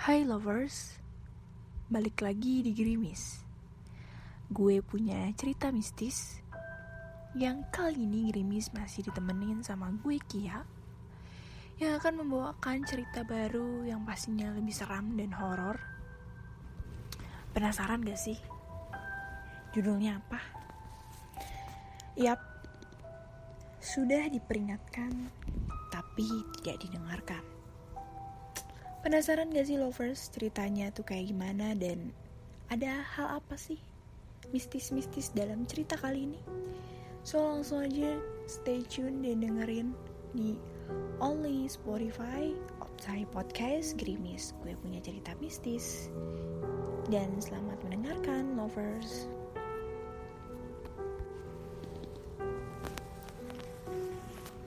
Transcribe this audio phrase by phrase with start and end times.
[0.00, 0.96] Hai lovers,
[1.92, 3.44] balik lagi di Gerimis.
[4.48, 6.40] Gue punya cerita mistis
[7.36, 10.64] yang kali ini Gerimis masih ditemenin sama gue Kia
[11.76, 15.76] yang akan membawakan cerita baru yang pastinya lebih seram dan horor.
[17.52, 18.40] Penasaran gak sih?
[19.76, 20.40] Judulnya apa?
[22.16, 22.40] Yap,
[23.84, 25.12] sudah diperingatkan
[25.92, 26.24] tapi
[26.56, 27.59] tidak didengarkan.
[29.00, 31.72] Penasaran gak sih lovers ceritanya tuh kayak gimana?
[31.72, 32.12] Dan
[32.68, 33.80] ada hal apa sih
[34.52, 36.40] mistis-mistis dalam cerita kali ini?
[37.24, 39.96] So langsung aja stay tune dan dengerin
[40.36, 40.60] di
[41.16, 42.52] Only Spotify
[42.84, 46.12] Opsai Podcast Grimis Gue punya cerita mistis.
[47.08, 49.32] Dan selamat mendengarkan lovers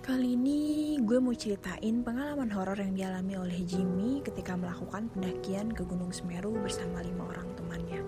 [0.03, 5.87] Kali ini gue mau ceritain pengalaman horor yang dialami oleh Jimmy ketika melakukan pendakian ke
[5.87, 8.03] Gunung Semeru bersama lima orang temannya.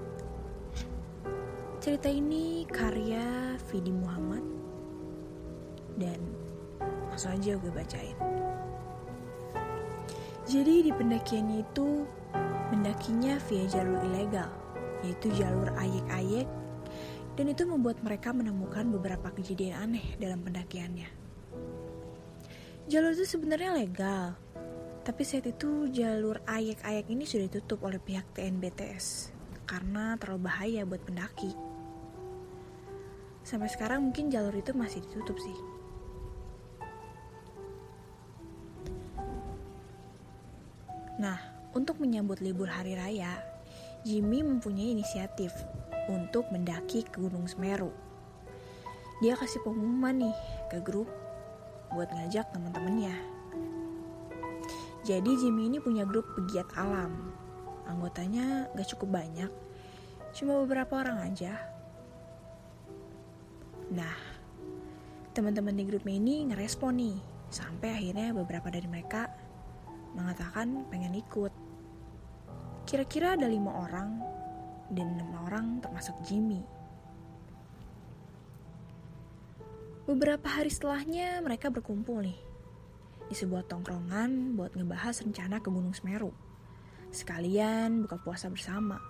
[1.79, 4.43] Cerita ini karya Vidi Muhammad
[5.95, 6.19] dan
[7.07, 8.17] langsung aja gue bacain.
[10.51, 12.03] Jadi di pendakiannya itu
[12.75, 14.51] mendakinya via jalur ilegal,
[14.99, 16.43] yaitu jalur ayek-ayek
[17.39, 21.23] dan itu membuat mereka menemukan beberapa kejadian aneh dalam pendakiannya.
[22.85, 24.37] Jalur itu sebenarnya legal,
[25.01, 29.33] tapi saat itu jalur ayek-ayek ini sudah ditutup oleh pihak TNBTS
[29.65, 31.49] karena terlalu bahaya buat pendaki.
[33.41, 35.57] Sampai sekarang mungkin jalur itu masih ditutup sih.
[41.17, 41.41] Nah,
[41.73, 43.33] untuk menyambut libur hari raya,
[44.05, 45.49] Jimmy mempunyai inisiatif
[46.05, 47.89] untuk mendaki ke Gunung Semeru.
[49.25, 50.37] Dia kasih pengumuman nih
[50.69, 51.24] ke grup
[51.95, 53.15] buat ngajak teman-temannya.
[55.07, 57.31] Jadi Jimmy ini punya grup pegiat alam.
[57.87, 59.51] Anggotanya gak cukup banyak,
[60.33, 61.53] cuma beberapa orang aja.
[63.93, 64.17] Nah,
[65.31, 67.17] teman-teman di grupnya ini ngerespon nih,
[67.53, 69.29] sampai akhirnya beberapa dari mereka
[70.17, 71.53] mengatakan pengen ikut.
[72.89, 74.17] Kira-kira ada lima orang,
[74.89, 76.65] dan enam orang termasuk Jimmy.
[80.05, 82.37] Beberapa hari setelahnya mereka berkumpul nih
[83.25, 86.29] di sebuah tongkrongan buat ngebahas rencana ke Gunung Semeru.
[87.09, 89.01] Sekalian buka puasa bersama.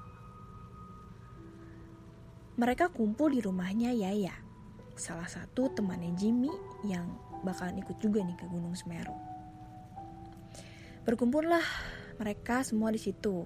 [2.55, 4.39] Mereka kumpul di rumahnya Yaya,
[4.95, 6.55] salah satu temannya Jimmy
[6.87, 7.11] yang
[7.43, 9.19] bakalan ikut juga nih ke Gunung Semeru.
[11.03, 11.67] Berkumpullah
[12.15, 13.43] mereka semua di situ,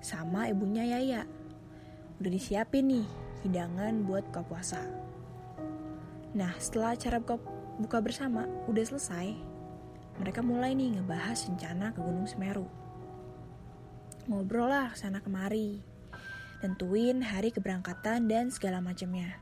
[0.00, 1.28] sama ibunya Yaya.
[2.16, 3.06] Udah disiapin nih
[3.44, 5.11] hidangan buat buka puasa.
[6.32, 7.36] Nah, setelah acara buka,
[7.76, 9.36] buka bersama udah selesai,
[10.16, 12.64] mereka mulai nih ngebahas rencana ke Gunung Semeru.
[14.32, 15.84] Ngobrol lah sana kemari,
[16.64, 19.36] tentuin hari keberangkatan dan segala macamnya.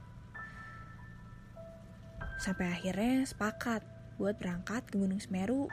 [2.43, 3.87] Sampai akhirnya sepakat
[4.19, 5.71] buat berangkat ke Gunung Semeru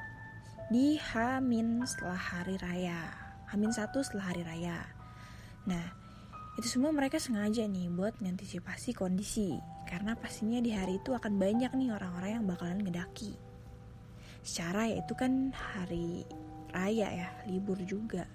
[0.70, 3.10] di Hamin setelah hari raya.
[3.50, 4.86] Hamin satu setelah hari raya.
[5.66, 5.86] Nah,
[6.62, 11.72] itu semua mereka sengaja nih buat mengantisipasi kondisi karena pastinya di hari itu akan banyak
[11.72, 13.40] nih orang-orang yang bakalan ngedaki.
[14.44, 16.28] Secara ya itu kan hari
[16.76, 18.28] raya ya, libur juga.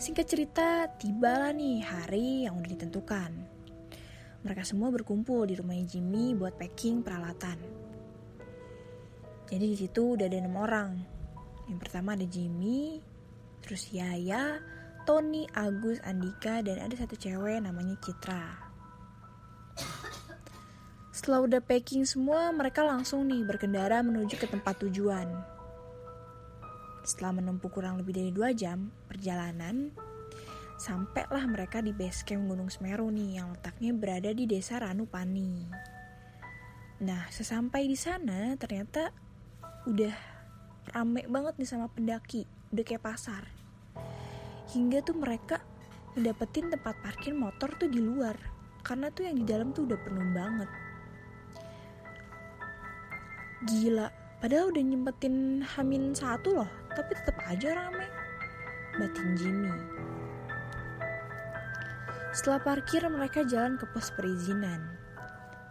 [0.00, 3.30] Singkat cerita, tibalah nih hari yang udah ditentukan.
[4.40, 7.58] Mereka semua berkumpul di rumahnya Jimmy buat packing peralatan.
[9.50, 10.90] Jadi di situ udah ada enam orang.
[11.68, 13.02] Yang pertama ada Jimmy,
[13.60, 14.58] terus Yaya,
[15.04, 18.69] Tony, Agus, Andika, dan ada satu cewek namanya Citra.
[21.20, 25.28] Setelah udah packing semua, mereka langsung nih berkendara menuju ke tempat tujuan.
[27.04, 29.92] Setelah menempuh kurang lebih dari dua jam perjalanan,
[30.80, 35.68] sampailah mereka di base camp Gunung Semeru nih yang letaknya berada di desa Ranupani.
[37.04, 39.12] Nah, sesampai di sana ternyata
[39.92, 40.16] udah
[40.96, 43.44] rame banget nih sama pendaki, udah kayak pasar
[44.72, 45.60] hingga tuh mereka
[46.16, 48.40] ngedapetin tempat parkir motor tuh di luar
[48.80, 50.70] karena tuh yang di dalam tuh udah penuh banget
[53.68, 54.08] gila
[54.40, 58.06] padahal udah nyempetin hamin satu loh tapi tetap aja rame
[58.96, 59.74] batin Jimmy
[62.30, 65.00] setelah parkir mereka jalan ke pos perizinan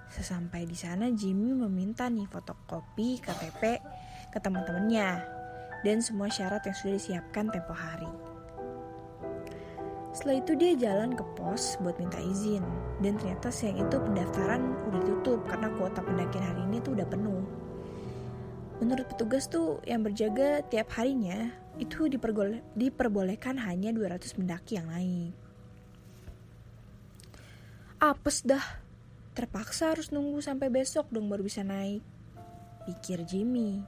[0.10, 3.64] sesampai di sana Jimmy meminta nih fotokopi KTP
[4.34, 5.40] ke teman-temannya
[5.86, 8.10] dan semua syarat yang sudah disiapkan tempo hari.
[10.10, 12.66] Setelah itu dia jalan ke pos buat minta izin
[13.00, 17.42] dan ternyata siang itu pendaftaran udah ditutup karena kuota pendakian hari ini tuh udah penuh.
[18.80, 22.08] Menurut petugas tuh yang berjaga tiap harinya itu
[22.76, 25.36] diperbolehkan hanya 200 pendaki yang naik.
[28.00, 28.64] Apes dah,
[29.36, 32.00] terpaksa harus nunggu sampai besok dong baru bisa naik.
[32.88, 33.84] Pikir Jimmy.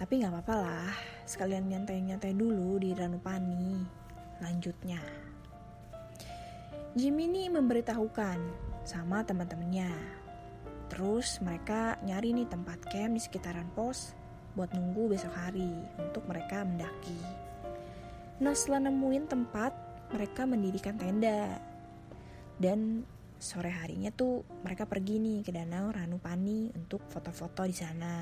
[0.00, 0.92] Tapi gak apa-apa lah,
[1.28, 3.84] sekalian nyantai-nyantai dulu di Ranupani.
[4.40, 4.98] Lanjutnya.
[6.96, 8.38] Jimmy ini memberitahukan
[8.88, 10.23] sama teman-temannya
[10.92, 14.12] Terus mereka nyari nih tempat camp di sekitaran pos
[14.54, 17.18] buat nunggu besok hari untuk mereka mendaki.
[18.38, 19.72] Nah setelah nemuin tempat,
[20.14, 21.58] mereka mendirikan tenda.
[22.54, 23.02] Dan
[23.38, 28.14] sore harinya tuh mereka pergi nih ke danau Ranupani untuk foto-foto di sana.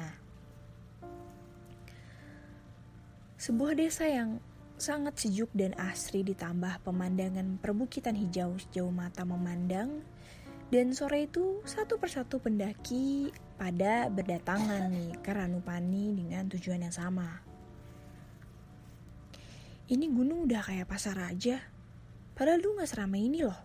[3.37, 4.39] Sebuah desa yang
[4.79, 10.03] sangat sejuk dan asri ditambah pemandangan perbukitan hijau sejauh mata memandang
[10.73, 13.29] dan sore itu satu persatu pendaki
[13.61, 17.45] pada berdatangan nih ke Ranupani dengan tujuan yang sama.
[19.93, 21.61] Ini gunung udah kayak pasar aja.
[22.33, 23.61] Padahal lu gak seramai ini loh.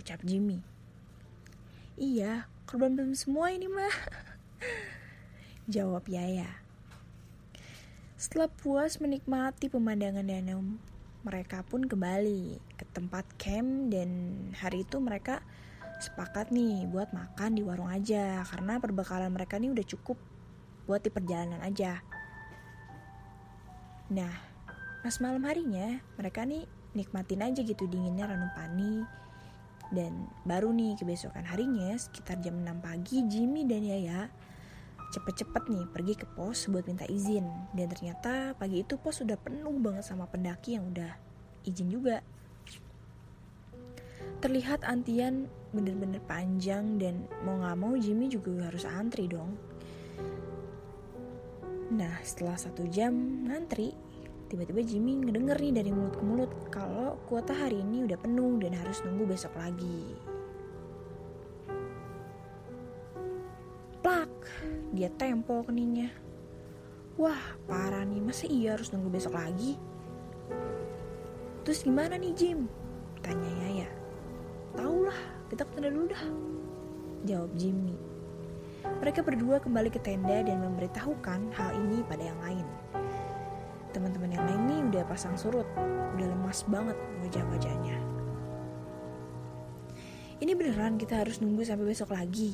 [0.00, 0.64] Ucap Jimmy.
[2.00, 3.92] Iya, korban belum semua ini mah.
[5.76, 6.48] Jawab Yaya.
[8.16, 10.64] Setelah puas menikmati pemandangan danau,
[11.20, 14.08] mereka pun kembali ke tempat camp dan
[14.56, 15.44] hari itu mereka
[15.98, 20.18] sepakat nih buat makan di warung aja karena perbekalan mereka nih udah cukup
[20.84, 22.00] buat di perjalanan aja.
[24.12, 24.32] Nah,
[25.02, 29.02] pas malam harinya mereka nih nikmatin aja gitu dinginnya Ranupani
[29.94, 34.30] dan baru nih kebesokan harinya sekitar jam 6 pagi Jimmy dan Yaya
[35.14, 37.46] cepet-cepet nih pergi ke pos buat minta izin.
[37.70, 41.14] Dan ternyata pagi itu pos sudah penuh banget sama pendaki yang udah
[41.62, 42.22] izin juga
[44.40, 49.56] terlihat antian bener-bener panjang dan mau gak mau Jimmy juga harus antri dong.
[51.92, 53.94] Nah setelah satu jam ngantri,
[54.50, 58.74] tiba-tiba Jimmy ngedenger nih dari mulut ke mulut kalau kuota hari ini udah penuh dan
[58.76, 60.02] harus nunggu besok lagi.
[64.04, 64.32] Plak,
[64.94, 66.14] dia tempel keningnya.
[67.16, 69.74] Wah parah nih, masa iya harus nunggu besok lagi?
[71.64, 72.70] Terus gimana nih Jim?
[73.24, 74.05] Tanya Yaya.
[74.76, 76.24] Tahu lah, kita ke tenda dulu dah.
[77.24, 77.96] Jawab Jimmy.
[78.86, 82.66] Mereka berdua kembali ke tenda dan memberitahukan hal ini pada yang lain.
[83.90, 85.66] Teman-teman yang lain ini udah pasang surut,
[86.14, 86.94] udah lemas banget
[87.24, 87.96] wajah-wajahnya.
[90.36, 92.52] Ini beneran kita harus nunggu sampai besok lagi?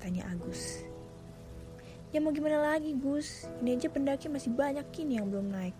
[0.00, 0.80] Tanya Agus.
[2.10, 5.76] Ya mau gimana lagi Gus, ini aja pendaki masih banyak kini yang belum naik.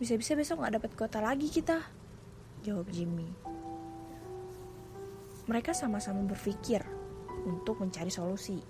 [0.00, 1.84] Bisa-bisa besok nggak dapat kota lagi kita.
[2.64, 3.59] Jawab Jimmy
[5.46, 6.84] mereka sama-sama berpikir
[7.46, 8.60] untuk mencari solusi.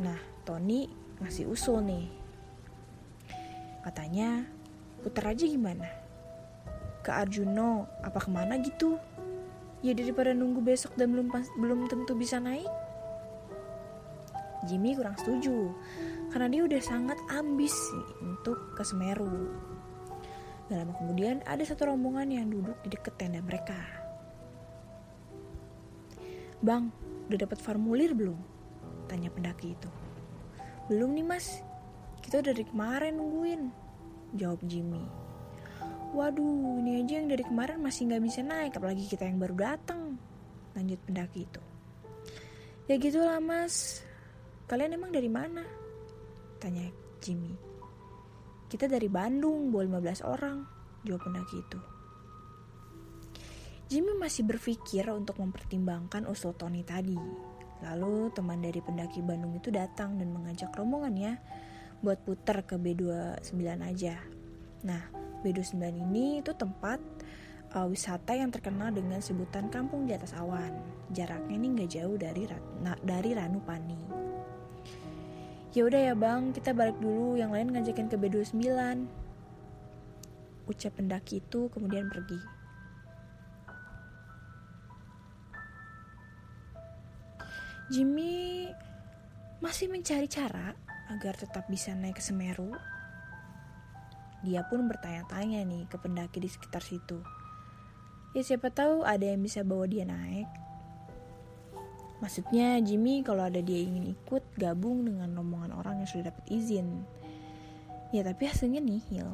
[0.00, 0.88] Nah, Tony
[1.20, 2.06] ngasih usul nih.
[3.84, 4.44] Katanya,
[5.00, 5.88] putar aja gimana?
[7.00, 8.98] Ke Arjuno, apa ke mana gitu?
[9.84, 12.68] Ya daripada nunggu besok dan belum belum tentu bisa naik.
[14.66, 15.70] Jimmy kurang setuju,
[16.34, 17.72] karena dia udah sangat ambis
[18.18, 19.54] untuk ke Semeru.
[20.66, 23.78] Gak lama kemudian ada satu rombongan yang duduk di dekat tenda mereka.
[26.64, 26.88] Bang,
[27.28, 28.38] udah dapat formulir belum?
[29.06, 29.90] Tanya pendaki itu.
[30.88, 31.60] Belum nih mas,
[32.24, 33.68] kita dari kemarin nungguin.
[34.34, 35.04] Jawab Jimmy.
[36.16, 40.16] Waduh, ini aja yang dari kemarin masih nggak bisa naik, apalagi kita yang baru datang.
[40.72, 41.62] Lanjut pendaki itu.
[42.86, 44.06] Ya gitulah mas,
[44.70, 45.66] kalian emang dari mana?
[46.62, 46.88] Tanya
[47.20, 47.52] Jimmy.
[48.70, 50.62] Kita dari Bandung, bawa 15 orang,
[51.02, 51.95] jawab pendaki itu.
[53.86, 57.14] Jimmy masih berpikir untuk mempertimbangkan usul Tony tadi.
[57.86, 61.38] Lalu teman dari pendaki Bandung itu datang dan mengajak rombongannya
[62.02, 64.18] buat putar ke B29 aja.
[64.82, 65.06] Nah,
[65.46, 66.98] B29 ini itu tempat
[67.78, 70.74] uh, wisata yang terkenal dengan sebutan kampung di atas awan.
[71.14, 72.42] Jaraknya ini nggak jauh dari
[73.06, 74.00] dari Ranupani.
[75.78, 77.38] Ya udah ya bang, kita balik dulu.
[77.38, 78.66] Yang lain ngajakin ke B29.
[80.66, 82.55] Ucap pendaki itu kemudian pergi.
[87.86, 88.66] Jimmy
[89.62, 90.74] masih mencari cara
[91.06, 92.74] agar tetap bisa naik ke Semeru.
[94.42, 97.22] Dia pun bertanya-tanya nih ke pendaki di sekitar situ.
[98.34, 100.50] Ya siapa tahu ada yang bisa bawa dia naik.
[102.18, 107.06] Maksudnya Jimmy kalau ada dia ingin ikut gabung dengan rombongan orang yang sudah dapat izin.
[108.10, 109.30] Ya tapi hasilnya nihil.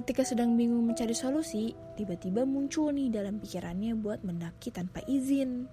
[0.00, 5.68] Ketika sedang bingung mencari solusi, tiba-tiba muncul nih dalam pikirannya buat mendaki tanpa izin.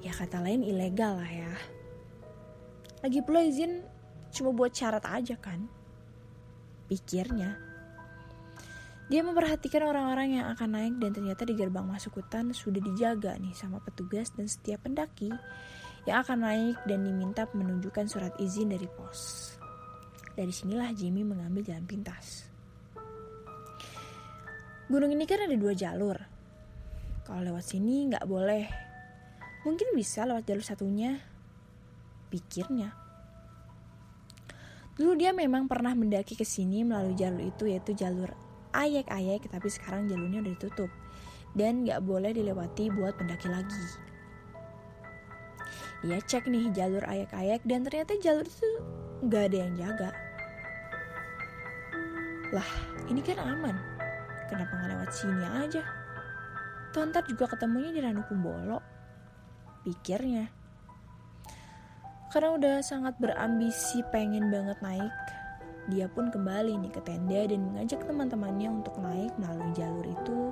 [0.00, 1.52] Ya kata lain ilegal lah ya.
[3.04, 3.84] Lagi pula izin
[4.32, 5.68] cuma buat syarat aja kan?
[6.88, 7.60] Pikirnya.
[9.12, 13.52] Dia memperhatikan orang-orang yang akan naik dan ternyata di gerbang masuk hutan sudah dijaga nih
[13.52, 15.28] sama petugas dan setiap pendaki
[16.08, 19.52] yang akan naik dan diminta menunjukkan surat izin dari pos.
[20.32, 22.55] Dari sinilah Jimmy mengambil jalan pintas.
[24.86, 26.14] Gunung ini kan ada dua jalur.
[27.26, 28.70] Kalau lewat sini nggak boleh.
[29.66, 31.18] Mungkin bisa lewat jalur satunya.
[32.30, 32.94] Pikirnya.
[34.94, 38.30] Dulu dia memang pernah mendaki ke sini melalui jalur itu yaitu jalur
[38.70, 40.90] ayek-ayek tapi sekarang jalurnya udah ditutup
[41.58, 43.86] dan gak boleh dilewati buat pendaki lagi.
[46.06, 48.70] Dia cek nih jalur ayek-ayek dan ternyata jalur itu
[49.26, 50.10] gak ada yang jaga.
[52.54, 52.70] Lah,
[53.10, 53.95] ini kan aman.
[54.46, 55.82] Kenapa gak lewat sini aja?
[56.94, 58.78] Tontar juga ketemunya di Ranu Kumbolo.
[59.82, 60.46] Pikirnya.
[62.30, 65.14] Karena udah sangat berambisi pengen banget naik,
[65.86, 70.50] dia pun kembali nih ke tenda dan mengajak teman-temannya untuk naik melalui jalur itu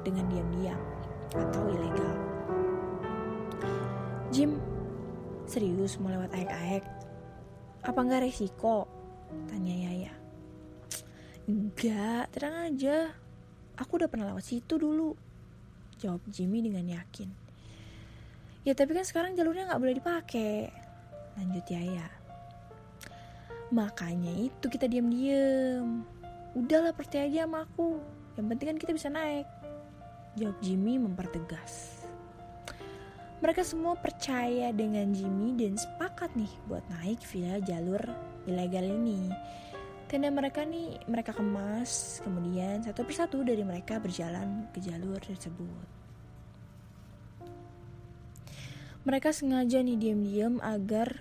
[0.00, 0.80] dengan diam-diam
[1.36, 2.16] atau ilegal.
[4.32, 4.56] Jim,
[5.44, 6.84] serius mau lewat aek-aek?
[7.84, 8.88] Apa nggak resiko?
[9.52, 10.12] Tanya Yaya.
[11.44, 13.12] Enggak, tenang aja.
[13.80, 15.16] Aku udah pernah lewat situ dulu.
[16.02, 17.30] Jawab Jimmy dengan yakin.
[18.62, 20.70] Ya tapi kan sekarang jalurnya nggak boleh dipakai.
[21.38, 22.06] Lanjut Yaya.
[23.72, 26.04] Makanya itu kita diam-diam.
[26.52, 27.96] Udahlah percaya aja sama aku.
[28.36, 29.48] Yang penting kan kita bisa naik.
[30.36, 32.04] Jawab Jimmy mempertegas.
[33.42, 37.98] Mereka semua percaya dengan Jimmy dan sepakat nih buat naik via jalur
[38.46, 39.26] ilegal ini.
[40.12, 45.88] Tenda mereka nih mereka kemas, kemudian satu persatu dari mereka berjalan ke jalur tersebut.
[49.08, 51.16] Mereka sengaja nih diam-diam agar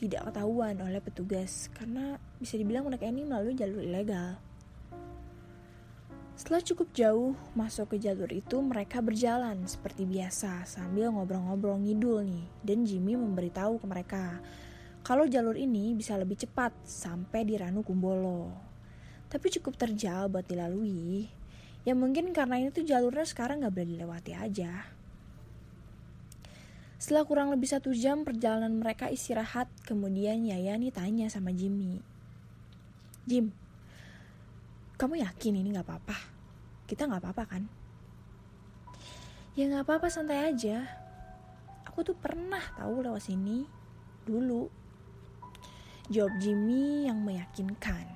[0.00, 4.40] tidak ketahuan oleh petugas karena bisa dibilang mereka ini melalui jalur ilegal.
[6.40, 12.48] Setelah cukup jauh masuk ke jalur itu, mereka berjalan seperti biasa sambil ngobrol-ngobrol ngidul nih.
[12.64, 14.40] Dan Jimmy memberitahu ke mereka
[15.06, 18.50] kalau jalur ini bisa lebih cepat sampai di Ranu Kumbolo.
[19.30, 21.30] Tapi cukup terjal buat dilalui.
[21.86, 24.82] Ya mungkin karena ini tuh jalurnya sekarang gak boleh dilewati aja.
[26.98, 32.02] Setelah kurang lebih satu jam perjalanan mereka istirahat, kemudian Yayani tanya sama Jimmy.
[33.30, 33.54] Jim,
[34.98, 36.18] kamu yakin ini gak apa-apa?
[36.90, 37.62] Kita gak apa-apa kan?
[39.54, 40.82] Ya gak apa-apa santai aja.
[41.86, 43.62] Aku tuh pernah tahu lewat sini
[44.26, 44.85] dulu.
[46.06, 48.06] Jawab Jimmy yang meyakinkan.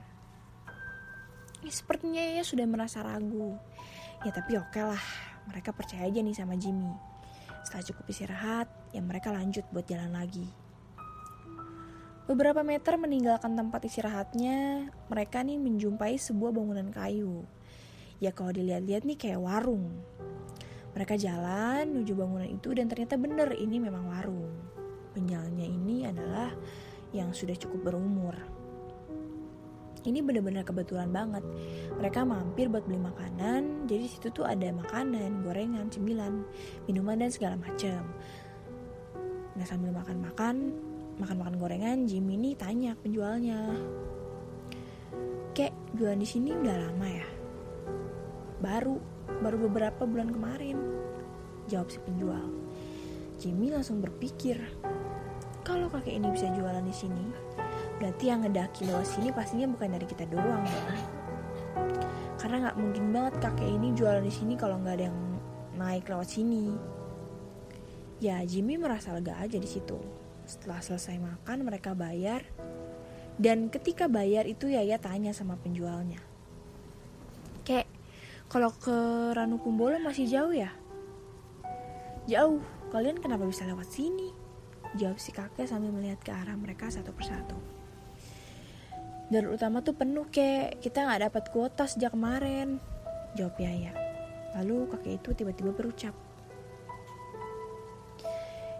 [1.66, 3.58] Ya, sepertinya ya sudah merasa ragu.
[4.22, 5.04] Ya tapi oke okay lah,
[5.50, 6.94] mereka percaya aja nih sama Jimmy.
[7.66, 10.46] Setelah cukup istirahat, ya mereka lanjut buat jalan lagi.
[12.30, 17.42] Beberapa meter meninggalkan tempat istirahatnya, mereka nih menjumpai sebuah bangunan kayu.
[18.22, 19.98] Ya kalau dilihat-lihat nih kayak warung.
[20.94, 24.54] Mereka jalan menuju bangunan itu dan ternyata bener ini memang warung.
[25.10, 26.54] Penjualnya ini adalah
[27.10, 28.34] yang sudah cukup berumur.
[30.00, 31.44] Ini bener-bener kebetulan banget.
[32.00, 36.40] Mereka mampir buat beli makanan, jadi situ tuh ada makanan, gorengan, cemilan,
[36.88, 38.08] minuman dan segala macam.
[39.60, 40.72] Nah sambil makan-makan,
[41.20, 43.76] makan-makan gorengan, Jimmy ini tanya penjualnya,
[45.52, 47.28] Kek, jualan di sini udah lama ya?
[48.64, 48.96] Baru,
[49.44, 50.80] baru beberapa bulan kemarin,
[51.68, 52.48] jawab si penjual.
[53.36, 54.56] Jimmy langsung berpikir,
[55.62, 57.24] kalau kakek ini bisa jualan di sini,
[58.00, 60.82] Berarti yang ngedaki lewat sini pastinya bukan dari kita doang ya.
[62.40, 65.18] Karena nggak mungkin banget kakek ini jualan di sini kalau nggak ada yang
[65.76, 66.72] naik lewat sini.
[68.24, 70.00] Ya Jimmy merasa lega aja di situ.
[70.48, 72.40] Setelah selesai makan mereka bayar
[73.36, 76.24] dan ketika bayar itu Yaya tanya sama penjualnya.
[77.68, 77.84] Kek,
[78.48, 78.96] kalau ke
[79.36, 80.72] Ranu Kumbolo masih jauh ya?
[82.24, 84.39] Jauh, kalian kenapa bisa lewat sini?
[84.98, 87.54] Jawab si kakek sambil melihat ke arah mereka satu persatu.
[89.30, 92.82] Jalur utama tuh penuh kek, kita nggak dapat kuota sejak kemarin.
[93.38, 93.94] Jawab Yaya.
[94.58, 96.14] Lalu kakek itu tiba-tiba berucap.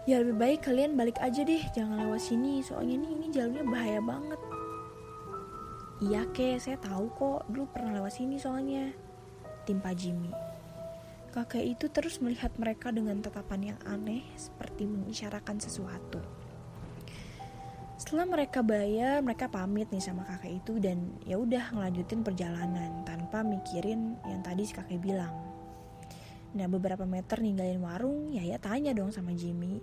[0.03, 4.01] Ya lebih baik kalian balik aja deh, jangan lewat sini, soalnya ini, ini jalurnya bahaya
[4.03, 4.41] banget.
[6.01, 8.91] Iya kek, saya tahu kok, dulu pernah lewat sini soalnya.
[9.63, 10.50] Timpa Jimmy.
[11.31, 16.19] Kakek itu terus melihat mereka dengan tatapan yang aneh, seperti mengisyaratkan sesuatu.
[17.95, 23.47] Setelah mereka bayar, mereka pamit nih sama kakek itu dan ya udah ngelanjutin perjalanan tanpa
[23.47, 25.31] mikirin yang tadi si kakek bilang.
[26.51, 29.79] Nah beberapa meter ninggalin warung, ya ya tanya dong sama Jimmy.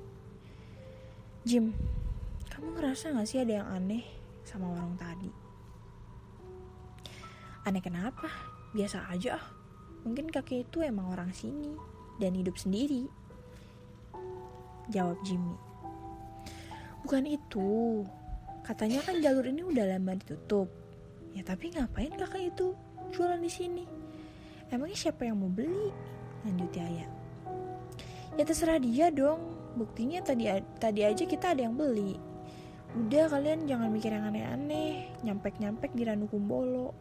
[1.49, 1.73] Jim,
[2.52, 4.05] kamu ngerasa gak sih ada yang aneh
[4.45, 5.33] sama warung tadi?
[7.64, 8.28] Aneh kenapa?
[8.76, 9.58] Biasa aja ah.
[10.09, 11.77] Mungkin kakek itu emang orang sini
[12.17, 13.05] dan hidup sendiri.
[14.88, 15.53] Jawab Jimmy.
[17.05, 18.09] Bukan itu.
[18.65, 20.73] Katanya kan jalur ini udah lama ditutup.
[21.37, 22.73] Ya tapi ngapain kakak itu
[23.12, 23.85] jualan di sini?
[24.73, 25.93] Emangnya siapa yang mau beli?
[26.49, 27.05] Lanjut Yaya.
[28.41, 29.45] Ya terserah dia dong.
[29.77, 30.49] Buktinya tadi
[30.81, 32.17] tadi aja kita ada yang beli.
[32.97, 36.97] Udah kalian jangan mikir yang aneh-aneh, nyampek-nyampek di Ranu Kumbolo.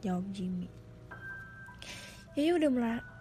[0.00, 0.81] Jawab Jimmy.
[2.32, 2.70] Yaya udah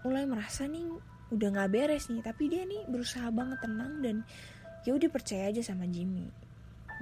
[0.07, 0.87] mulai merasa nih
[1.31, 4.15] udah nggak beres nih, tapi dia nih berusaha banget tenang dan
[4.87, 6.31] ya udah percaya aja sama Jimmy.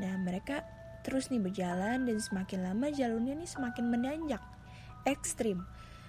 [0.01, 0.65] Nah mereka
[1.05, 4.41] terus nih berjalan dan semakin lama jalurnya nih semakin menanjak,
[5.05, 5.61] ekstrim,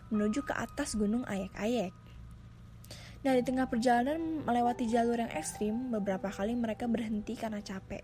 [0.08, 1.92] menuju ke atas gunung Ayek-Ayek.
[3.20, 8.00] Nah di tengah perjalanan melewati jalur yang ekstrim, beberapa kali mereka berhenti karena capek.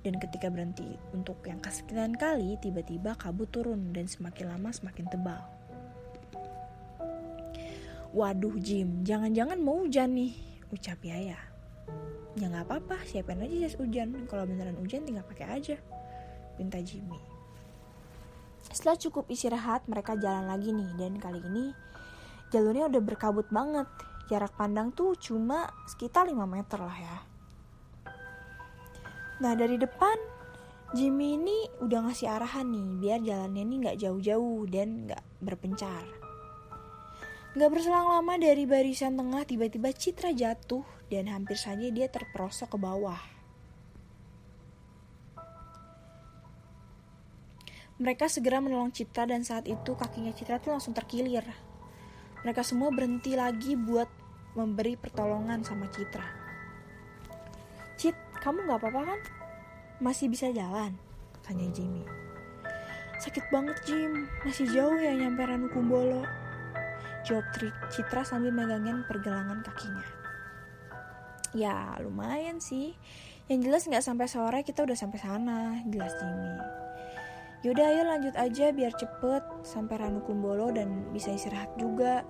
[0.00, 5.42] Dan ketika berhenti untuk yang kesekian kali, tiba-tiba kabut turun dan semakin lama semakin tebal.
[8.16, 10.32] Waduh Jim, jangan-jangan mau hujan nih,
[10.72, 11.36] ucap Yaya.
[12.32, 14.24] Ya nggak apa-apa, siapin aja jas hujan.
[14.24, 15.76] Kalau beneran hujan tinggal pakai aja.
[16.56, 17.20] Pinta Jimmy.
[18.72, 20.96] Setelah cukup istirahat, mereka jalan lagi nih.
[20.96, 21.76] Dan kali ini
[22.48, 23.84] jalurnya udah berkabut banget.
[24.32, 27.16] Jarak pandang tuh cuma sekitar 5 meter lah ya.
[29.44, 30.16] Nah dari depan,
[30.96, 32.88] Jimmy ini udah ngasih arahan nih.
[32.96, 36.25] Biar jalannya ini nggak jauh-jauh dan nggak berpencar.
[37.56, 42.78] Gak berselang lama dari barisan tengah tiba-tiba Citra jatuh dan hampir saja dia terperosok ke
[42.78, 43.16] bawah.
[47.96, 51.48] Mereka segera menolong Citra dan saat itu kakinya Citra tuh langsung terkilir.
[52.44, 54.12] Mereka semua berhenti lagi buat
[54.52, 56.28] memberi pertolongan sama Citra.
[57.96, 59.20] Cit, kamu gak apa-apa kan?
[60.04, 60.92] Masih bisa jalan?
[61.40, 62.04] Tanya Jimmy.
[63.16, 66.45] Sakit banget Jim, masih jauh ya nyampe Ranu Kumbolo
[67.26, 67.46] jawab
[67.90, 70.06] Citra sambil megangin pergelangan kakinya.
[71.50, 72.94] Ya lumayan sih.
[73.50, 75.58] Yang jelas nggak sampai sore kita udah sampai sana,
[75.90, 76.54] jelas Jimmy.
[77.66, 82.22] Yaudah ayo lanjut aja biar cepet sampai Ranu Kumbolo dan bisa istirahat juga,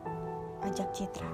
[0.65, 1.29] ajak Citra.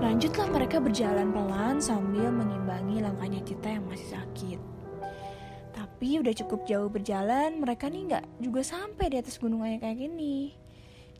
[0.00, 4.60] Lanjutlah mereka berjalan pelan sambil mengimbangi langkahnya Citra yang masih sakit.
[5.72, 10.61] Tapi udah cukup jauh berjalan, mereka nih nggak juga sampai di atas gunung kayak gini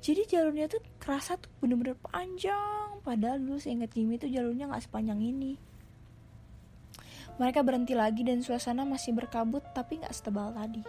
[0.03, 2.99] jadi jalurnya tuh kerasa tuh bener-bener panjang.
[3.07, 5.55] Padahal dulu seingat Jimmy tuh jalurnya nggak sepanjang ini.
[7.39, 10.83] Mereka berhenti lagi dan suasana masih berkabut tapi nggak setebal tadi.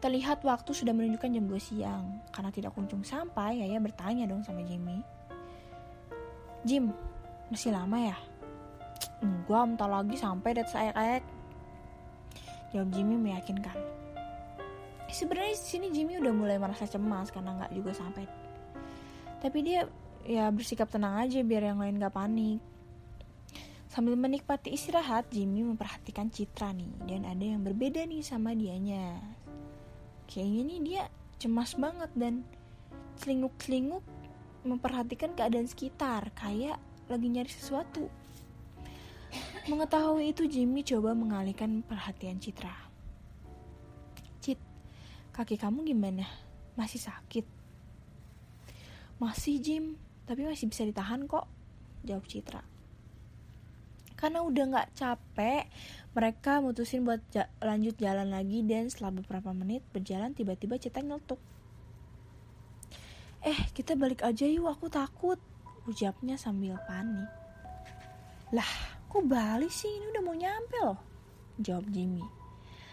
[0.00, 2.04] Terlihat waktu sudah menunjukkan jam 2 siang.
[2.32, 5.04] Karena tidak kunjung sampai Yaya bertanya dong sama Jimmy.
[6.64, 6.88] Jim
[7.52, 8.16] masih lama ya?
[9.20, 11.22] Enggak bentar lagi sampai dat aek-aek
[12.72, 13.76] jawab Jimmy meyakinkan
[15.12, 18.24] sebenarnya sini Jimmy udah mulai merasa cemas karena nggak juga sampai.
[19.38, 19.84] Tapi dia
[20.24, 22.62] ya bersikap tenang aja biar yang lain gak panik.
[23.92, 26.94] Sambil menikmati istirahat Jimmy memperhatikan Citra nih.
[27.04, 29.20] Dan ada yang berbeda nih sama dianya.
[30.30, 31.02] Kayaknya nih dia
[31.36, 32.46] cemas banget dan
[33.20, 34.00] celinguk-celinguk
[34.64, 36.32] memperhatikan keadaan sekitar.
[36.32, 38.08] Kayak lagi nyari sesuatu.
[39.68, 42.91] Mengetahui itu Jimmy coba mengalihkan perhatian Citra
[45.32, 46.28] Kaki kamu gimana?
[46.76, 47.48] Masih sakit?
[49.16, 49.96] Masih Jim,
[50.28, 51.48] tapi masih bisa ditahan kok,
[52.04, 52.60] jawab Citra.
[54.12, 55.72] Karena udah gak capek,
[56.12, 61.40] mereka mutusin buat ja lanjut jalan lagi dan setelah beberapa menit berjalan tiba-tiba Citra nyeletuk.
[63.40, 65.40] Eh, kita balik aja yuk, aku takut,
[65.88, 67.26] ucapnya sambil panik.
[68.52, 69.88] Lah, kok balik sih?
[69.88, 71.00] Ini udah mau nyampe loh,
[71.56, 72.41] jawab Jimmy.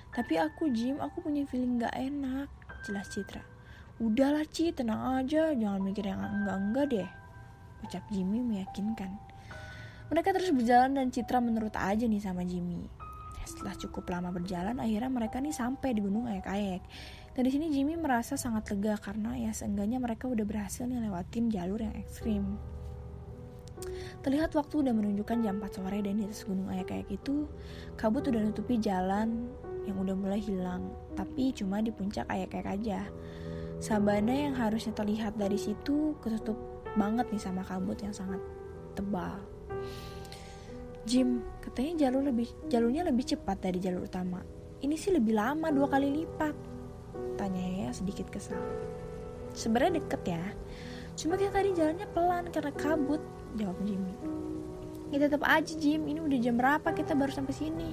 [0.09, 2.49] Tapi aku Jim, aku punya feeling gak enak,
[2.85, 3.45] jelas Citra.
[3.99, 7.09] Udahlah Ci, tenang aja, jangan mikir yang enggak-enggak deh.
[7.83, 9.11] Ucap Jimmy meyakinkan.
[10.09, 12.89] Mereka terus berjalan dan Citra menurut aja nih sama Jimmy.
[13.45, 16.81] Setelah cukup lama berjalan, akhirnya mereka nih sampai di Gunung Ayek-Ayek.
[17.37, 21.53] Dan di sini Jimmy merasa sangat lega karena ya seenggaknya mereka udah berhasil nih lewatin
[21.53, 22.57] jalur yang ekstrim.
[24.19, 27.47] Terlihat waktu udah menunjukkan jam 4 sore dan di atas gunung ayak-ayak itu
[27.95, 29.47] kabut udah nutupi jalan
[29.89, 33.01] yang udah mulai hilang, tapi cuma di puncak ayak-ayak aja.
[33.81, 36.55] Sabana yang harusnya terlihat dari situ ketutup
[36.93, 38.39] banget nih sama kabut yang sangat
[38.93, 39.39] tebal.
[41.07, 44.45] Jim, katanya jalur lebih jalurnya lebih cepat dari jalur utama.
[44.79, 46.55] Ini sih lebih lama dua kali lipat.
[47.39, 48.59] Tanya ya sedikit kesal.
[49.55, 50.43] Sebenarnya deket ya.
[51.17, 53.19] Cuma kayak tadi jalannya pelan karena kabut,
[53.57, 54.13] jawab Jimmy.
[55.09, 57.89] Ya tetap aja Jim, ini udah jam berapa kita baru sampai sini?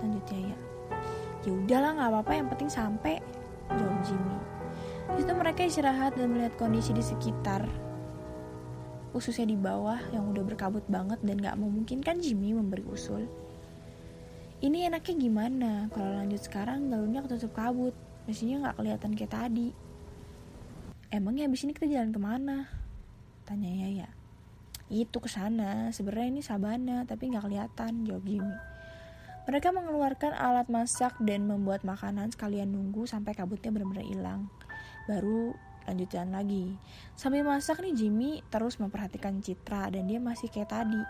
[0.00, 0.49] Lanjutnya ya.
[1.46, 3.20] Ya udahlah nggak apa-apa, yang penting sampai.
[3.70, 4.36] Jawab Jimmy.
[5.14, 7.66] Di situ mereka istirahat dan melihat kondisi di sekitar
[9.10, 13.26] khususnya di bawah yang udah berkabut banget dan gak memungkinkan Jimmy memberi usul.
[14.60, 15.72] Ini enaknya gimana?
[15.90, 17.94] Kalau lanjut sekarang galunnya ketutup kabut,
[18.28, 19.68] mestinya gak kelihatan kayak tadi.
[21.10, 22.70] Emangnya abis ini kita jalan ke mana?
[23.42, 24.08] Tanya Yaya.
[24.86, 25.90] Itu ke sana.
[25.90, 28.06] Sebenarnya ini Sabana, tapi nggak kelihatan.
[28.06, 28.54] Jawab Jimmy.
[29.48, 34.52] Mereka mengeluarkan alat masak dan membuat makanan sekalian nunggu sampai kabutnya benar-benar hilang.
[35.08, 35.56] Baru
[35.88, 36.66] lanjut jalan lagi.
[37.16, 41.02] Sambil masak nih Jimmy terus memperhatikan Citra dan dia masih kayak tadi,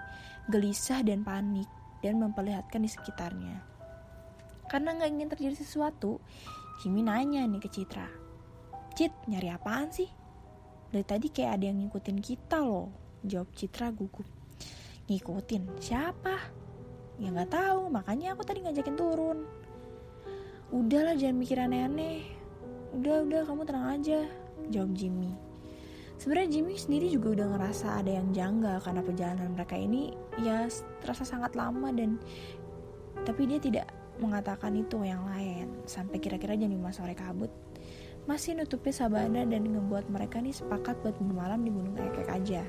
[0.48, 1.66] gelisah dan panik
[2.00, 3.60] dan memperlihatkan di sekitarnya.
[4.70, 6.22] Karena nggak ingin terjadi sesuatu,
[6.80, 8.06] Jimmy nanya nih ke Citra.
[8.94, 10.08] Cit, nyari apaan sih?
[10.90, 12.90] Dari tadi kayak ada yang ngikutin kita loh,
[13.26, 14.26] jawab Citra gugup.
[15.10, 15.82] Ngikutin?
[15.82, 16.59] Siapa?
[17.20, 19.44] Ya nggak tahu, makanya aku tadi ngajakin turun.
[20.72, 22.24] Udahlah jangan mikir aneh-aneh.
[22.96, 24.24] Udah, udah kamu tenang aja,
[24.72, 25.36] jawab Jimmy.
[26.16, 30.68] Sebenarnya Jimmy sendiri juga udah ngerasa ada yang janggal karena perjalanan mereka ini ya
[31.00, 32.20] terasa sangat lama dan
[33.24, 33.88] tapi dia tidak
[34.20, 37.48] mengatakan itu yang lain sampai kira-kira jam 5 sore kabut
[38.28, 42.62] masih nutupi sabana dan ngebuat mereka nih sepakat buat bermalam di Gunung Ekek aja.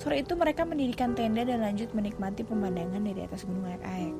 [0.00, 4.12] Sore itu mereka mendirikan tenda dan lanjut menikmati pemandangan dari atas Gunung Ekek.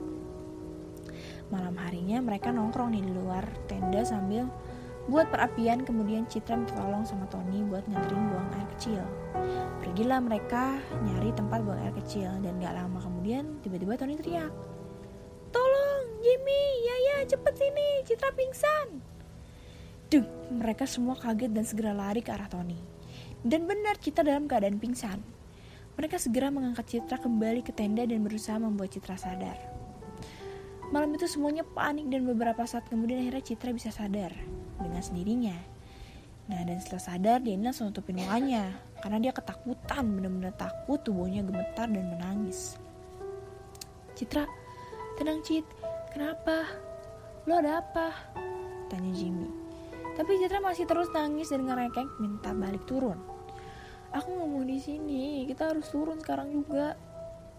[1.49, 4.47] Malam harinya mereka nongkrong di luar tenda sambil
[5.09, 9.03] buat perapian kemudian Citra minta tolong sama Tony buat nganterin buang air kecil.
[9.81, 14.53] Pergilah mereka nyari tempat buang air kecil dan gak lama kemudian tiba-tiba Tony teriak.
[15.51, 19.03] Tolong Jimmy, ya ya cepet sini, Citra pingsan.
[20.13, 23.00] Duh, mereka semua kaget dan segera lari ke arah Tony.
[23.41, 25.21] Dan benar Citra dalam keadaan pingsan.
[25.97, 29.57] Mereka segera mengangkat Citra kembali ke tenda dan berusaha membuat Citra sadar.
[30.91, 34.35] Malam itu semuanya panik dan beberapa saat kemudian akhirnya Citra bisa sadar
[34.81, 35.57] dengan sendirinya.
[36.51, 41.87] Nah dan setelah sadar dia langsung nutupin mukanya karena dia ketakutan benar-benar takut tubuhnya gemetar
[41.87, 42.75] dan menangis.
[44.19, 44.45] Citra,
[45.15, 45.65] tenang Cit,
[46.11, 46.67] kenapa?
[47.47, 48.13] Lo ada apa?
[48.91, 49.60] Tanya Jimmy.
[50.21, 53.17] Tapi Citra masih terus nangis dan ngerekek minta balik turun.
[54.13, 56.93] Aku nggak mau di sini, kita harus turun sekarang juga.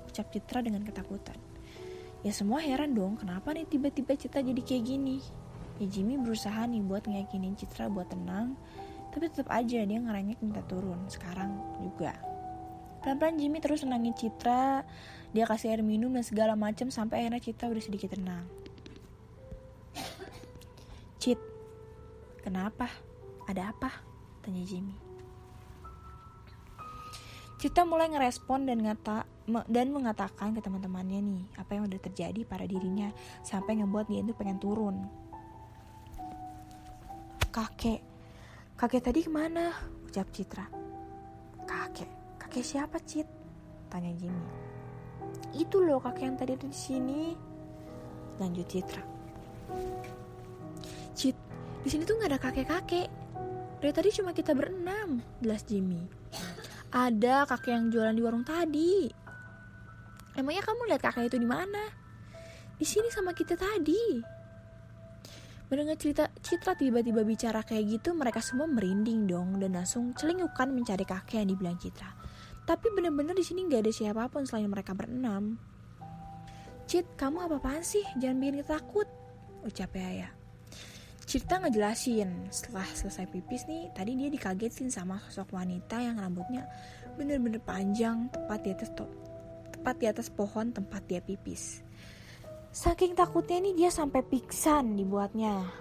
[0.06, 1.42] Ucap Citra dengan ketakutan.
[2.22, 5.18] Ya semua heran dong, kenapa nih tiba-tiba Citra jadi kayak gini?
[5.82, 8.54] Ya Jimmy berusaha nih buat ngeyakinin Citra buat tenang,
[9.10, 12.14] tapi tetap aja dia ngerengek minta turun sekarang juga.
[13.02, 14.86] Pelan-pelan Jimmy terus nenangin Citra,
[15.34, 18.46] dia kasih air minum dan segala macam sampai akhirnya Citra udah sedikit tenang.
[21.18, 21.42] Cit,
[22.42, 22.90] kenapa?
[23.46, 23.90] Ada apa?
[24.42, 25.12] Tanya Jimmy.
[27.62, 29.30] Citra mulai ngerespon dan ngata
[29.70, 33.14] dan mengatakan ke teman-temannya nih apa yang udah terjadi pada dirinya
[33.46, 34.98] sampai ngebuat dia itu pengen turun.
[37.54, 38.02] Kakek.
[38.74, 39.78] Kakek tadi ke mana?
[40.10, 40.66] Ucap Citra.
[41.70, 42.10] Kakek.
[42.42, 43.30] Kakek siapa Cit?
[43.94, 44.48] Tanya Jimmy.
[45.54, 47.38] Itu loh kakek yang tadi ada di sini.
[48.42, 49.04] Lanjut Citra.
[51.14, 51.38] Cit
[51.82, 53.08] di sini tuh nggak ada kakek-kakek
[53.82, 56.06] dari tadi cuma kita berenam jelas Jimmy
[56.94, 59.10] ada kakek yang jualan di warung tadi
[60.38, 61.84] emangnya kamu lihat kakek itu di mana
[62.78, 64.40] di sini sama kita tadi
[65.72, 71.08] Mendengar cerita Citra tiba-tiba bicara kayak gitu, mereka semua merinding dong dan langsung celingukan mencari
[71.08, 72.12] kakek yang dibilang Citra.
[72.68, 75.56] Tapi bener-bener di sini nggak ada siapa pun selain mereka berenam.
[76.92, 78.04] Cit, kamu apa-apaan sih?
[78.20, 79.08] Jangan bikin kita takut,
[79.64, 80.41] ucap ya.
[81.32, 86.68] Citra ngejelasin, setelah selesai pipis nih, tadi dia dikagetin sama sosok wanita yang rambutnya
[87.16, 88.92] bener-bener panjang tepat di atas
[89.72, 91.88] tepat di atas pohon tempat dia pipis.
[92.76, 95.72] Saking takutnya nih dia sampai pingsan dibuatnya.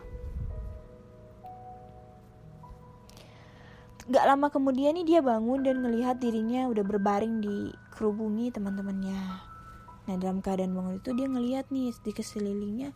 [4.07, 9.23] Gak lama kemudian nih dia bangun dan ngelihat dirinya udah berbaring di kerubungi teman-temannya.
[10.07, 12.95] Nah dalam keadaan bangun itu dia ngelihat nih di keselilingnya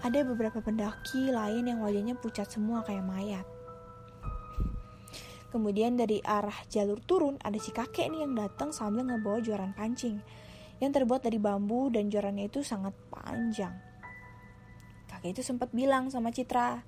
[0.00, 3.46] ada beberapa pendaki lain yang wajahnya pucat semua kayak mayat.
[5.54, 10.18] Kemudian dari arah jalur turun ada si kakek nih yang datang sambil ngebawa juaran pancing
[10.82, 13.70] yang terbuat dari bambu dan jorannya itu sangat panjang.
[15.06, 16.82] Kakek itu sempat bilang sama Citra,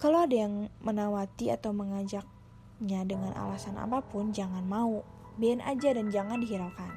[0.00, 5.04] kalau ada yang menawati atau mengajaknya dengan alasan apa pun, jangan mau,
[5.36, 6.94] biarin aja dan jangan dihiraukan.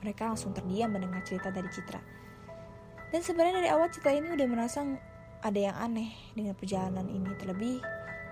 [0.00, 2.15] Mereka langsung terdiam mendengar cerita dari Citra.
[3.16, 4.84] Dan sebenarnya dari awal Citra ini udah merasa
[5.40, 7.80] ada yang aneh dengan perjalanan ini, terlebih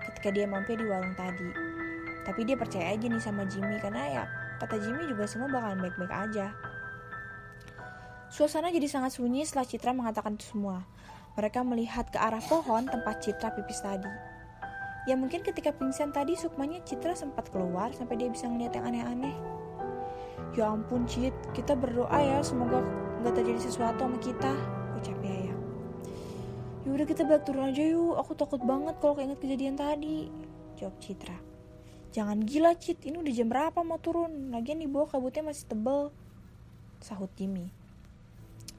[0.05, 1.49] ketika dia mampir di warung tadi.
[2.21, 4.23] Tapi dia percaya aja nih sama Jimmy karena ya
[4.61, 6.53] kata Jimmy juga semua bakalan baik-baik aja.
[8.29, 10.85] Suasana jadi sangat sunyi setelah Citra mengatakan itu semua.
[11.33, 14.13] Mereka melihat ke arah pohon tempat Citra pipis tadi.
[15.09, 19.33] Ya mungkin ketika pingsan tadi Sukmanya Citra sempat keluar sampai dia bisa ngeliat yang aneh-aneh.
[20.53, 22.85] Ya ampun Cit, kita berdoa ya semoga
[23.25, 24.53] nggak terjadi sesuatu sama kita,
[26.95, 30.31] udah kita balik turun aja yuk, aku takut banget kalau keinget kejadian tadi,
[30.79, 31.35] jawab Citra.
[32.15, 34.47] Jangan gila Cit, ini udah jam berapa mau turun?
[34.55, 36.15] Lagian di bawah kabutnya masih tebel,
[37.03, 37.67] sahut Jimmy.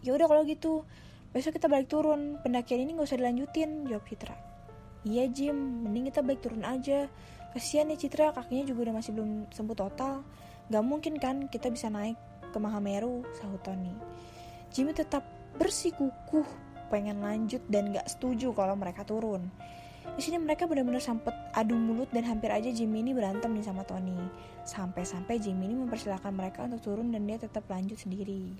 [0.00, 0.88] Ya udah kalau gitu,
[1.36, 2.40] besok kita balik turun.
[2.40, 4.36] Pendakian ini gak usah dilanjutin, jawab Citra.
[5.04, 7.12] Iya Jim, mending kita balik turun aja.
[7.52, 10.24] Kasihan ya Citra, kakinya juga udah masih belum sembuh total.
[10.72, 12.16] Gak mungkin kan kita bisa naik
[12.48, 13.92] ke Mahameru, sahut Tony.
[14.72, 15.28] Jimmy tetap
[15.60, 19.48] bersikukuh pengen lanjut dan gak setuju kalau mereka turun.
[20.16, 23.82] Di sini mereka benar-benar sempet adu mulut dan hampir aja Jimmy ini berantem nih sama
[23.82, 24.16] Tony.
[24.62, 28.54] Sampai-sampai Jimmy ini mempersilahkan mereka untuk turun dan dia tetap lanjut sendiri.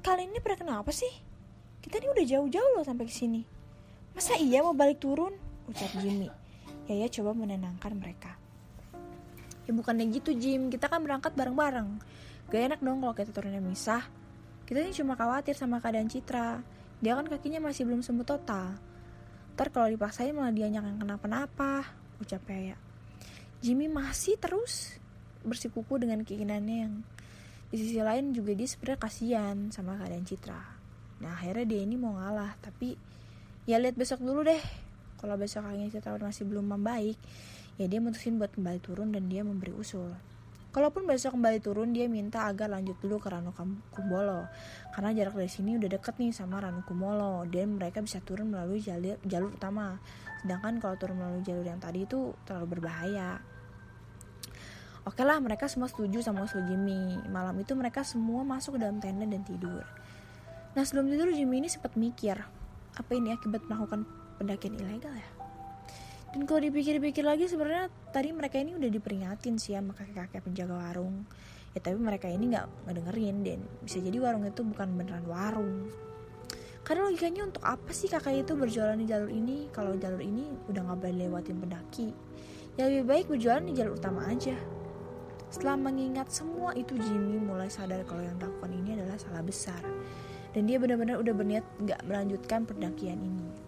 [0.00, 1.10] Kalian ini pada kenapa sih?
[1.84, 3.42] Kita ini udah jauh-jauh loh sampai ke sini.
[4.14, 5.36] Masa iya mau balik turun?
[5.68, 6.30] Ucap Jimmy.
[6.88, 8.32] Yaya coba menenangkan mereka.
[9.64, 12.00] Ya bukannya gitu Jim, kita kan berangkat bareng-bareng.
[12.52, 14.04] Gak enak dong kalau kita turunnya misah.
[14.64, 16.60] Kita ini cuma khawatir sama keadaan Citra.
[17.02, 18.76] Dia kan kakinya masih belum sembuh total.
[19.54, 21.86] Ntar kalau dipaksain malah dia yang kenapa-napa,
[22.18, 22.76] ucap Yaya.
[23.64, 24.98] Jimmy masih terus
[25.46, 26.94] bersikuku dengan keinginannya yang
[27.72, 30.60] di sisi lain juga dia sebenarnya kasihan sama keadaan Citra.
[31.22, 32.94] Nah akhirnya dia ini mau ngalah, tapi
[33.64, 34.60] ya lihat besok dulu deh
[35.16, 37.16] kalau besok kakinya Citra masih belum membaik
[37.80, 40.12] ya dia mutusin buat kembali turun dan dia memberi usul
[40.74, 43.54] Kalaupun besok kembali turun, dia minta agar lanjut dulu ke Ranu
[43.94, 44.50] Kumbolo.
[44.90, 47.46] Karena jarak dari sini udah deket nih sama Ranu Kumbolo.
[47.46, 50.02] Dan mereka bisa turun melalui jalur, jalur utama.
[50.42, 53.38] Sedangkan kalau turun melalui jalur yang tadi itu terlalu berbahaya.
[55.06, 57.22] Oke lah, mereka semua setuju sama usul Jimmy.
[57.30, 59.86] Malam itu mereka semua masuk ke dalam tenda dan tidur.
[60.74, 62.34] Nah sebelum tidur Jimmy ini sempat mikir,
[62.98, 64.10] apa ini akibat melakukan
[64.42, 65.28] pendakian ilegal ya?
[66.34, 71.22] Dan kalau dipikir-pikir lagi sebenarnya tadi mereka ini udah diperingatin sih sama kakek-kakek penjaga warung.
[71.70, 75.94] Ya tapi mereka ini nggak ngedengerin dan bisa jadi warung itu bukan beneran warung.
[76.82, 80.82] Karena logikanya untuk apa sih kakak itu berjualan di jalur ini kalau jalur ini udah
[80.82, 82.10] nggak boleh lewatin pendaki?
[82.74, 84.58] Ya lebih baik berjualan di jalur utama aja.
[85.54, 89.78] Setelah mengingat semua itu Jimmy mulai sadar kalau yang dilakukan ini adalah salah besar.
[90.50, 93.63] Dan dia benar-benar udah berniat nggak melanjutkan pendakian ini.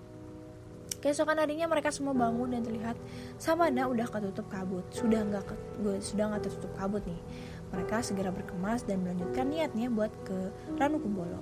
[1.06, 2.98] Keesokan harinya mereka semua bangun dan terlihat
[3.38, 4.82] savana udah ketutup kabut.
[4.90, 5.54] Sudah nggak
[6.02, 7.22] sudah nggak tertutup kabut nih.
[7.70, 11.38] Mereka segera berkemas dan melanjutkan niatnya buat ke Ranu Kumbolo.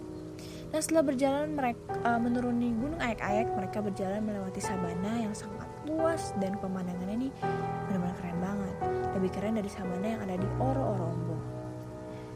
[0.69, 6.37] Dan setelah berjalan mereka uh, menuruni gunung ayak-ayak, mereka berjalan melewati sabana yang sangat luas
[6.45, 7.29] dan pemandangannya ini
[7.89, 8.77] benar-benar keren banget.
[9.17, 11.41] Lebih keren dari sabana yang ada di Oro-Orombo.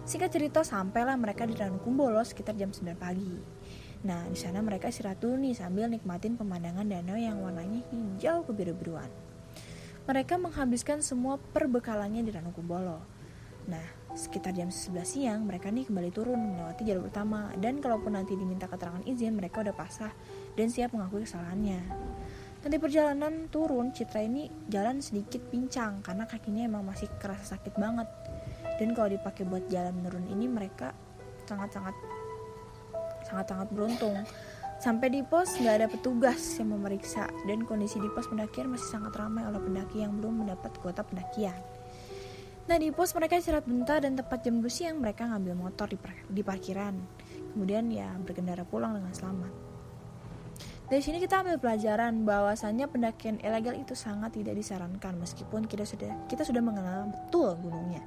[0.08, 3.36] Singkat cerita, sampailah mereka di Ranu Kumbolo sekitar jam 9 pagi.
[4.06, 9.10] Nah, di sana mereka istirahat dulu nih sambil nikmatin pemandangan danau yang warnanya hijau kebiru-biruan.
[10.06, 13.02] Mereka menghabiskan semua perbekalannya di Ranu Kumbolo.
[13.68, 13.84] Nah,
[14.14, 18.64] sekitar jam 11 siang mereka nih kembali turun melewati jalur utama dan kalaupun nanti diminta
[18.64, 20.14] keterangan izin mereka udah pasrah
[20.56, 21.80] dan siap mengakui kesalahannya.
[22.58, 28.08] Nanti perjalanan turun, Citra ini jalan sedikit pincang karena kakinya emang masih kerasa sakit banget.
[28.78, 30.94] Dan kalau dipakai buat jalan menurun ini mereka
[31.46, 31.94] sangat-sangat
[33.28, 34.16] sangat-sangat beruntung.
[34.78, 39.12] Sampai di pos nggak ada petugas yang memeriksa dan kondisi di pos pendakian masih sangat
[39.18, 41.58] ramai oleh pendaki yang belum mendapat kuota pendakian.
[42.68, 45.98] Nah di pos mereka istirahat bentar dan tepat jam 2 siang mereka ngambil motor di,
[46.30, 46.94] di parkiran.
[47.56, 49.52] Kemudian ya berkendara pulang dengan selamat.
[50.88, 56.16] Dari sini kita ambil pelajaran bahwasannya pendakian ilegal itu sangat tidak disarankan meskipun kita sudah
[56.32, 58.00] kita sudah mengenal betul gunungnya.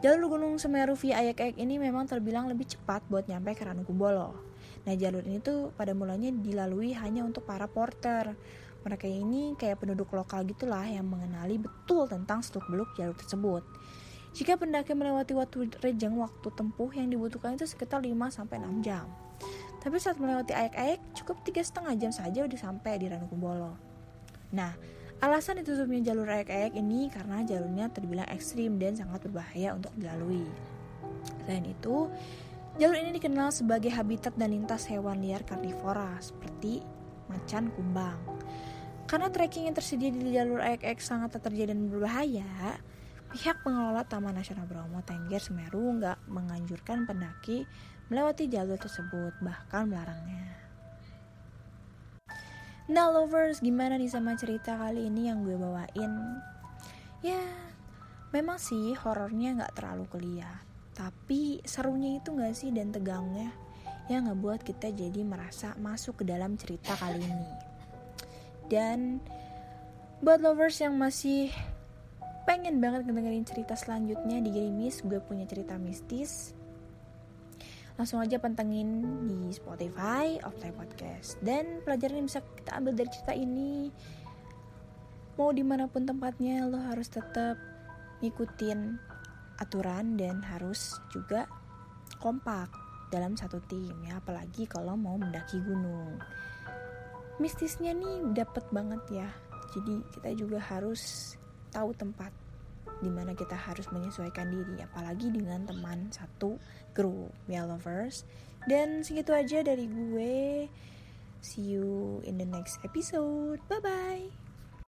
[0.00, 4.32] Jalur Gunung Semeru via Ayak-Ayak ini memang terbilang lebih cepat buat nyampe ke Ranukumbolo.
[4.88, 8.32] Nah jalur ini tuh pada mulanya dilalui hanya untuk para porter.
[8.80, 13.60] Mereka ini kayak penduduk lokal gitulah yang mengenali betul tentang seluk beluk jalur tersebut.
[14.32, 18.40] Jika pendaki melewati waktu rejang waktu tempuh yang dibutuhkan itu sekitar 5-6
[18.80, 19.04] jam.
[19.84, 23.76] Tapi saat melewati ayak-ayak cukup tiga setengah jam saja udah sampai di Ranukumbolo.
[24.56, 24.72] Nah,
[25.20, 30.48] Alasan ditutupnya jalur ayak-ayak ini karena jalurnya terbilang ekstrim dan sangat berbahaya untuk dilalui.
[31.44, 32.08] Selain itu,
[32.80, 36.80] jalur ini dikenal sebagai habitat dan lintas hewan liar karnivora seperti
[37.28, 38.16] macan kumbang.
[39.04, 42.80] Karena trekking yang tersedia di jalur ayak-ayak sangat terjadi dan berbahaya,
[43.28, 47.68] pihak pengelola Taman Nasional Bromo Tengger Semeru nggak menganjurkan pendaki
[48.08, 50.69] melewati jalur tersebut, bahkan melarangnya.
[52.90, 56.12] Nah lovers, gimana nih sama cerita kali ini yang gue bawain?
[57.22, 57.38] Ya,
[58.34, 63.48] memang sih horornya nggak terlalu kelihatan tapi serunya itu nggak sih dan tegangnya?
[64.12, 67.50] Yang ngebuat kita jadi merasa masuk ke dalam cerita kali ini.
[68.68, 69.22] Dan
[70.20, 71.48] buat lovers yang masih
[72.44, 76.52] pengen banget ngedengerin cerita selanjutnya di Gerimis gue punya cerita mistis
[78.00, 81.36] langsung aja pantengin di Spotify Offline Podcast.
[81.44, 83.92] Dan pelajaran yang bisa kita ambil dari cerita ini
[85.36, 87.60] mau di mana pun tempatnya lo harus tetap
[88.24, 88.96] ngikutin
[89.60, 91.44] aturan dan harus juga
[92.24, 92.72] kompak
[93.12, 94.16] dalam satu tim ya.
[94.16, 96.16] Apalagi kalau mau mendaki gunung.
[97.36, 99.28] Mistisnya nih dapet banget ya.
[99.76, 101.36] Jadi kita juga harus
[101.68, 102.32] tahu tempat
[103.00, 106.60] di mana kita harus menyesuaikan diri apalagi dengan teman satu
[106.92, 108.24] grup ya lovers.
[108.68, 110.68] Dan segitu aja dari gue.
[111.40, 113.60] See you in the next episode.
[113.72, 114.49] Bye bye